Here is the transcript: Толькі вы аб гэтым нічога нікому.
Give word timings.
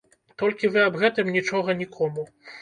Толькі 0.41 0.71
вы 0.75 0.81
аб 0.85 0.97
гэтым 1.03 1.29
нічога 1.35 1.77
нікому. 1.83 2.27